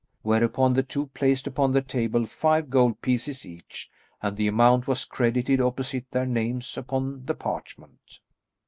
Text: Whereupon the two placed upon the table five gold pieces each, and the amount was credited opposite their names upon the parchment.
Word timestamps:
Whereupon 0.23 0.73
the 0.73 0.81
two 0.81 1.05
placed 1.13 1.45
upon 1.45 1.73
the 1.73 1.81
table 1.83 2.25
five 2.25 2.71
gold 2.71 3.03
pieces 3.03 3.45
each, 3.45 3.87
and 4.19 4.35
the 4.35 4.47
amount 4.47 4.87
was 4.87 5.05
credited 5.05 5.61
opposite 5.61 6.09
their 6.09 6.25
names 6.25 6.75
upon 6.75 7.25
the 7.27 7.35
parchment. 7.35 8.17